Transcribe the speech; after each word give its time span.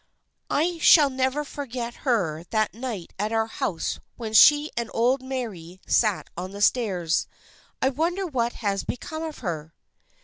"I 0.49 0.79
shall 0.79 1.11
never 1.11 1.43
forget 1.43 1.93
her 2.01 2.43
that 2.49 2.73
night 2.73 3.13
at 3.19 3.31
our 3.31 3.45
house 3.45 3.99
when 4.17 4.33
she 4.33 4.71
and 4.75 4.89
old 4.95 5.21
Merry 5.21 5.79
sat 5.85 6.27
on 6.35 6.53
the 6.53 6.61
stairs. 6.63 7.27
I 7.83 7.89
wonder 7.89 8.25
what 8.25 8.53
has 8.65 8.83
become 8.83 9.21
of 9.21 9.37
her." 9.45 9.75